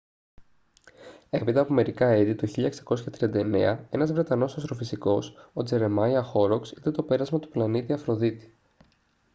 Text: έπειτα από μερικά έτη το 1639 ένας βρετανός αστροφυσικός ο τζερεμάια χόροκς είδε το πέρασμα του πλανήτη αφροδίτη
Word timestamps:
έπειτα 1.29 1.61
από 1.61 1.73
μερικά 1.73 2.07
έτη 2.07 2.35
το 2.35 2.69
1639 3.21 3.79
ένας 3.89 4.11
βρετανός 4.11 4.57
αστροφυσικός 4.57 5.33
ο 5.53 5.63
τζερεμάια 5.63 6.23
χόροκς 6.23 6.71
είδε 6.71 6.91
το 6.91 7.03
πέρασμα 7.03 7.39
του 7.39 7.49
πλανήτη 7.49 7.93
αφροδίτη 7.93 8.53